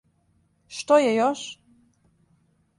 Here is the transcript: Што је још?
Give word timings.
Што 0.77 0.97
је 1.03 1.13
још? 1.17 1.45